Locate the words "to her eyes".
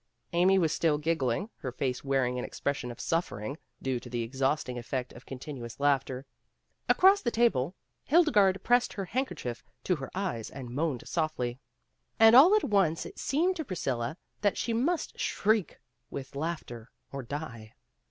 9.83-10.49